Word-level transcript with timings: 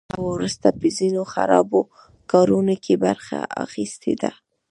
هغه 0.11 0.21
وروسته 0.33 0.67
په 0.79 0.87
ځینو 0.97 1.21
خرابو 1.33 1.81
کارونو 2.31 2.75
کې 2.83 2.93
برخه 3.05 3.37
اخیستې 3.65 4.13
ده 4.21 4.31